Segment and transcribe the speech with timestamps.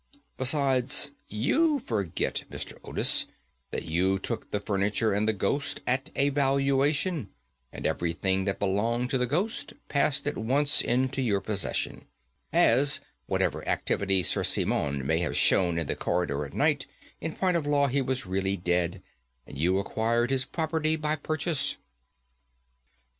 [0.35, 2.73] Besides, you forget, Mr.
[2.83, 3.27] Otis,
[3.69, 7.29] that you took the furniture and the ghost at a valuation,
[7.71, 12.05] and anything that belonged to the ghost passed at once into your possession,
[12.51, 16.87] as, whatever activity Sir Simon may have shown in the corridor at night,
[17.19, 19.03] in point of law he was really dead,
[19.45, 21.77] and you acquired his property by purchase."